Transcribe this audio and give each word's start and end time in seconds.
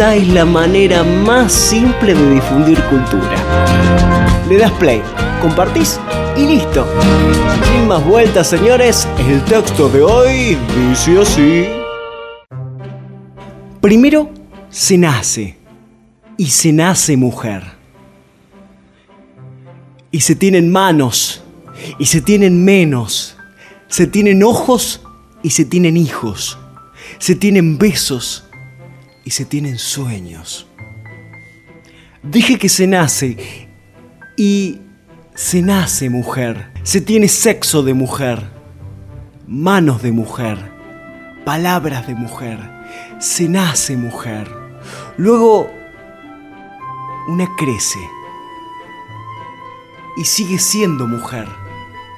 Esta 0.00 0.16
es 0.16 0.28
la 0.28 0.46
manera 0.46 1.04
más 1.04 1.52
simple 1.52 2.14
de 2.14 2.30
difundir 2.36 2.82
cultura. 2.84 3.36
Le 4.48 4.56
das 4.56 4.72
play, 4.78 5.02
compartís 5.42 6.00
y 6.38 6.46
listo. 6.46 6.86
Sin 7.70 7.86
más 7.86 8.02
vueltas, 8.06 8.48
señores, 8.48 9.06
el 9.28 9.44
texto 9.44 9.90
de 9.90 10.00
hoy 10.00 10.56
dice 10.88 11.20
así. 11.20 11.66
Primero 13.82 14.30
se 14.70 14.96
nace 14.96 15.58
y 16.38 16.46
se 16.46 16.72
nace 16.72 17.18
mujer. 17.18 17.62
Y 20.10 20.20
se 20.20 20.34
tienen 20.34 20.72
manos 20.72 21.42
y 21.98 22.06
se 22.06 22.22
tienen 22.22 22.64
menos. 22.64 23.36
Se 23.88 24.06
tienen 24.06 24.42
ojos 24.44 25.02
y 25.42 25.50
se 25.50 25.66
tienen 25.66 25.98
hijos. 25.98 26.56
Se 27.18 27.34
tienen 27.34 27.76
besos 27.76 28.44
y 29.30 29.32
se 29.32 29.44
tienen 29.44 29.78
sueños. 29.78 30.66
Dije 32.20 32.58
que 32.58 32.68
se 32.68 32.88
nace 32.88 33.36
y 34.36 34.80
se 35.36 35.62
nace 35.62 36.10
mujer. 36.10 36.72
Se 36.82 37.00
tiene 37.00 37.28
sexo 37.28 37.84
de 37.84 37.94
mujer, 37.94 38.50
manos 39.46 40.02
de 40.02 40.10
mujer, 40.10 40.58
palabras 41.44 42.08
de 42.08 42.16
mujer. 42.16 42.58
Se 43.20 43.48
nace 43.48 43.96
mujer. 43.96 44.50
Luego 45.16 45.70
una 47.28 47.46
crece 47.56 48.00
y 50.16 50.24
sigue 50.24 50.58
siendo 50.58 51.06
mujer 51.06 51.46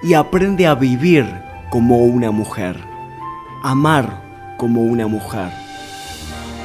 y 0.00 0.14
aprende 0.14 0.64
a 0.68 0.76
vivir 0.76 1.26
como 1.70 2.04
una 2.04 2.30
mujer, 2.30 2.76
amar 3.64 4.54
como 4.58 4.82
una 4.82 5.08
mujer 5.08 5.69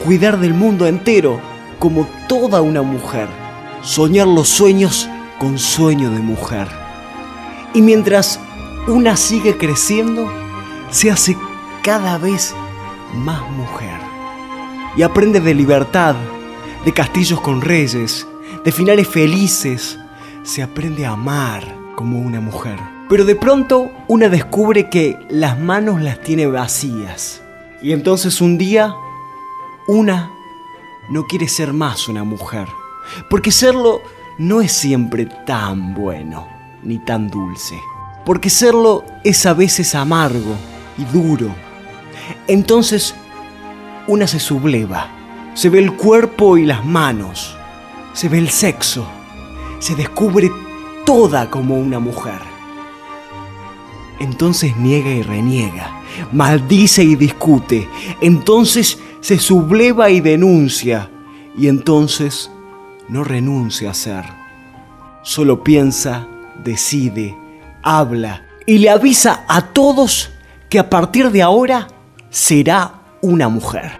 cuidar 0.03 0.39
del 0.39 0.53
mundo 0.53 0.87
entero 0.87 1.39
como 1.79 2.07
toda 2.27 2.61
una 2.61 2.81
mujer, 2.81 3.27
soñar 3.81 4.27
los 4.27 4.47
sueños 4.49 5.09
con 5.39 5.59
sueño 5.59 6.09
de 6.11 6.19
mujer. 6.19 6.67
Y 7.73 7.81
mientras 7.81 8.39
una 8.87 9.17
sigue 9.17 9.57
creciendo, 9.57 10.31
se 10.89 11.11
hace 11.11 11.37
cada 11.83 12.17
vez 12.17 12.53
más 13.13 13.49
mujer. 13.51 13.99
Y 14.95 15.01
aprende 15.01 15.39
de 15.39 15.53
libertad, 15.53 16.15
de 16.85 16.93
castillos 16.93 17.41
con 17.41 17.61
reyes, 17.61 18.27
de 18.63 18.71
finales 18.71 19.07
felices. 19.07 19.99
Se 20.43 20.63
aprende 20.63 21.05
a 21.05 21.11
amar 21.11 21.63
como 21.95 22.19
una 22.19 22.39
mujer. 22.39 22.79
Pero 23.09 23.25
de 23.25 23.35
pronto 23.35 23.91
una 24.07 24.29
descubre 24.29 24.89
que 24.89 25.17
las 25.29 25.59
manos 25.59 26.01
las 26.01 26.21
tiene 26.21 26.47
vacías. 26.47 27.41
Y 27.81 27.91
entonces 27.91 28.41
un 28.41 28.57
día 28.57 28.95
una 29.87 30.31
no 31.09 31.25
quiere 31.25 31.47
ser 31.47 31.73
más 31.73 32.07
una 32.07 32.23
mujer, 32.23 32.67
porque 33.29 33.51
serlo 33.51 34.01
no 34.37 34.61
es 34.61 34.71
siempre 34.71 35.25
tan 35.45 35.93
bueno 35.93 36.47
ni 36.83 36.97
tan 36.99 37.29
dulce, 37.29 37.79
porque 38.25 38.49
serlo 38.49 39.03
es 39.23 39.45
a 39.45 39.53
veces 39.53 39.95
amargo 39.95 40.55
y 40.97 41.05
duro. 41.05 41.53
Entonces, 42.47 43.15
una 44.07 44.27
se 44.27 44.39
subleva, 44.39 45.09
se 45.53 45.69
ve 45.69 45.79
el 45.79 45.93
cuerpo 45.93 46.57
y 46.57 46.65
las 46.65 46.83
manos, 46.83 47.55
se 48.13 48.29
ve 48.29 48.39
el 48.39 48.49
sexo, 48.49 49.07
se 49.79 49.95
descubre 49.95 50.51
toda 51.05 51.49
como 51.49 51.77
una 51.77 51.99
mujer. 51.99 52.39
Entonces 54.19 54.75
niega 54.77 55.09
y 55.09 55.21
reniega, 55.21 56.01
maldice 56.31 57.03
y 57.03 57.15
discute, 57.15 57.87
entonces 58.21 58.97
se 59.25 59.39
subleva 59.39 60.11
y 60.11 60.21
denuncia, 60.21 61.09
y 61.57 61.67
entonces 61.67 62.51
no 63.09 63.23
renuncia 63.23 63.89
a 63.89 63.93
ser. 63.95 64.23
Solo 65.23 65.63
piensa, 65.63 66.27
decide, 66.63 67.35
habla 67.81 68.45
y 68.67 68.77
le 68.77 68.91
avisa 68.91 69.43
a 69.47 69.73
todos 69.73 70.29
que 70.69 70.77
a 70.77 70.91
partir 70.91 71.31
de 71.31 71.41
ahora 71.41 71.87
será 72.29 73.01
una 73.23 73.49
mujer. 73.49 73.99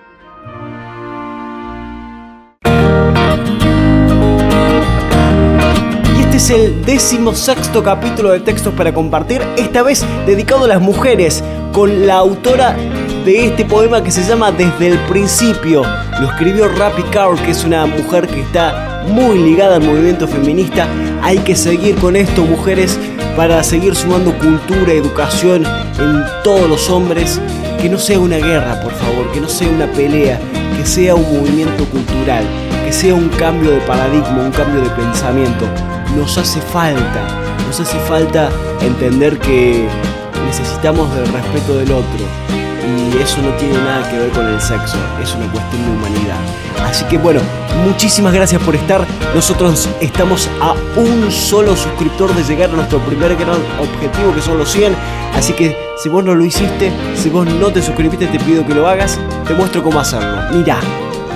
Y 6.16 6.22
este 6.22 6.38
es 6.38 6.50
el 6.52 6.86
décimo 6.86 7.34
sexto 7.34 7.84
capítulo 7.84 8.30
de 8.30 8.42
Textos 8.42 8.76
para 8.76 8.94
Compartir, 8.94 9.42
esta 9.58 9.82
vez 9.82 10.06
dedicado 10.28 10.66
a 10.66 10.68
las 10.68 10.82
mujeres, 10.82 11.44
con 11.74 12.06
la 12.06 12.18
autora 12.18 12.78
de 13.26 13.48
este 13.48 13.66
poema 13.66 14.04
que 14.04 14.12
se 14.12 14.24
llama 14.24 14.52
Desde 14.52 14.88
el 14.88 15.00
principio. 15.06 15.82
Lo 16.22 16.30
escribió 16.30 16.68
Rappy 16.68 17.02
Carl, 17.04 17.36
que 17.42 17.52
es 17.52 17.64
una 17.64 17.88
mujer 17.88 18.28
que 18.28 18.42
está 18.42 19.04
muy 19.08 19.40
ligada 19.40 19.78
al 19.78 19.82
movimiento 19.82 20.28
feminista. 20.28 20.88
Hay 21.24 21.40
que 21.40 21.56
seguir 21.56 21.96
con 21.96 22.16
esto, 22.16 22.44
mujeres, 22.44 23.00
para 23.36 23.64
seguir 23.64 23.96
sumando 23.96 24.32
cultura, 24.38 24.94
educación 24.94 25.66
en 25.66 26.24
todos 26.44 26.70
los 26.70 26.88
hombres. 26.92 27.42
Que 27.82 27.90
no 27.90 27.98
sea 27.98 28.20
una 28.20 28.38
guerra, 28.38 28.80
por 28.82 28.94
favor, 28.94 29.32
que 29.32 29.42
no 29.42 29.50
sea 29.50 29.70
una 29.70 29.88
pelea, 29.88 30.40
que 30.78 30.86
sea 30.86 31.16
un 31.16 31.24
movimiento 31.24 31.84
cultural, 31.86 32.44
que 32.86 32.94
sea 32.94 33.16
un 33.16 33.30
cambio 33.30 33.72
de 33.72 33.80
paradigma, 33.82 34.44
un 34.44 34.52
cambio 34.52 34.82
de 34.82 34.90
pensamiento. 34.92 35.66
Nos 36.16 36.38
hace 36.38 36.62
falta, 36.62 37.28
nos 37.66 37.80
hace 37.80 37.98
falta 38.02 38.50
entender 38.82 39.40
que 39.40 39.88
necesitamos 40.46 41.14
del 41.16 41.28
respeto 41.34 41.78
del 41.78 41.92
otro, 41.92 42.55
y 42.86 43.22
eso 43.22 43.42
no 43.42 43.50
tiene 43.58 43.78
nada 43.78 44.10
que 44.10 44.18
ver 44.18 44.30
con 44.30 44.48
el 44.48 44.62
sexo, 44.62 44.98
es 45.22 45.34
una 45.36 45.52
cuestión 45.52 45.84
de 45.84 45.92
humanidad. 45.92 46.38
Así 46.86 47.04
que 47.06 47.18
bueno, 47.18 47.42
muchísimas 47.84 48.34
gracias 48.34 48.62
por 48.62 48.76
estar. 48.76 49.06
Nosotros 49.34 49.90
estamos 50.00 50.50
a 50.62 50.74
un 50.96 51.32
solo 51.32 51.76
suscriptor 51.76 52.34
de 52.36 52.44
llegar 52.44 52.70
a 52.70 52.74
nuestro 52.74 53.00
primer 53.00 53.36
gran 53.36 53.58
objetivo 53.80 54.34
que 54.34 54.42
son 54.42 54.58
los 54.58 54.72
100. 54.72 54.96
Así 55.36 55.54
que 55.54 55.76
si 55.98 56.10
vos 56.10 56.24
no 56.24 56.36
lo 56.36 56.46
hiciste, 56.46 56.92
si 57.16 57.30
vos 57.30 57.46
no 57.46 57.68
te 57.72 57.82
suscribiste, 57.82 58.28
te 58.28 58.40
pido 58.40 58.66
que 58.66 58.76
lo 58.76 58.88
hagas. 58.88 59.20
Te 59.48 59.54
muestro 59.54 59.84
cómo 59.84 60.00
hacerlo. 60.00 60.38
Mira, 60.54 60.78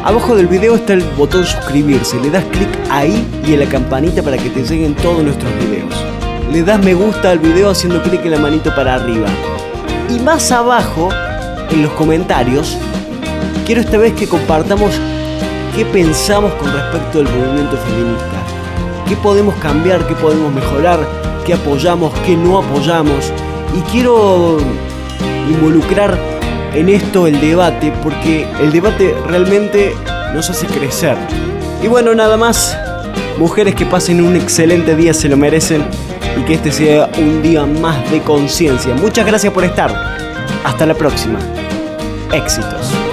abajo 0.03 0.35
del 0.35 0.47
video 0.47 0.75
está 0.75 0.93
el 0.93 1.03
botón 1.17 1.45
suscribirse. 1.45 2.19
Le 2.19 2.29
das 2.29 2.45
clic 2.45 2.69
ahí 2.89 3.25
y 3.45 3.53
en 3.53 3.59
la 3.61 3.65
campanita 3.65 4.21
para 4.21 4.37
que 4.37 4.49
te 4.49 4.63
lleguen 4.63 4.95
todos 4.95 5.23
nuestros 5.23 5.51
videos. 5.55 5.93
Le 6.51 6.63
das 6.63 6.79
me 6.79 6.93
gusta 6.93 7.31
al 7.31 7.39
video 7.39 7.69
haciendo 7.69 8.01
clic 8.01 8.23
en 8.25 8.31
la 8.31 8.39
manito 8.39 8.73
para 8.75 8.95
arriba. 8.95 9.27
Y 10.09 10.19
más 10.19 10.51
abajo 10.51 11.09
en 11.71 11.83
los 11.83 11.91
comentarios, 11.93 12.77
quiero 13.65 13.81
esta 13.81 13.97
vez 13.97 14.13
que 14.13 14.27
compartamos 14.27 14.91
qué 15.75 15.85
pensamos 15.85 16.53
con 16.53 16.71
respecto 16.71 17.19
al 17.19 17.25
movimiento 17.25 17.77
feminista. 17.77 19.05
¿Qué 19.07 19.15
podemos 19.15 19.55
cambiar? 19.55 20.05
¿Qué 20.07 20.15
podemos 20.15 20.53
mejorar? 20.53 20.99
¿Qué 21.45 21.53
apoyamos? 21.53 22.13
¿Qué 22.25 22.35
no 22.35 22.59
apoyamos? 22.59 23.31
Y 23.77 23.81
quiero 23.91 24.57
involucrar 25.49 26.17
en 26.73 26.89
esto 26.89 27.27
el 27.27 27.39
debate 27.41 27.91
porque 28.03 28.47
el 28.61 28.71
debate 28.71 29.15
realmente 29.27 29.95
nos 30.33 30.49
hace 30.49 30.67
crecer. 30.67 31.17
Y 31.81 31.87
bueno, 31.87 32.13
nada 32.13 32.37
más. 32.37 32.77
Mujeres 33.37 33.73
que 33.73 33.85
pasen 33.85 34.21
un 34.21 34.35
excelente 34.35 34.97
día 34.97 35.13
se 35.13 35.29
lo 35.29 35.37
merecen 35.37 35.85
y 36.37 36.43
que 36.43 36.55
este 36.55 36.73
sea 36.73 37.09
un 37.17 37.41
día 37.41 37.65
más 37.65 38.11
de 38.11 38.21
conciencia. 38.21 38.93
Muchas 38.95 39.25
gracias 39.25 39.53
por 39.53 39.63
estar. 39.63 40.18
Hasta 40.63 40.85
la 40.85 40.93
próxima. 40.93 41.39
Éxitos. 42.31 43.08